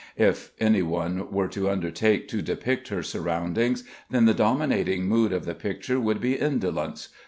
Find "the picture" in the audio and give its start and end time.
5.45-5.99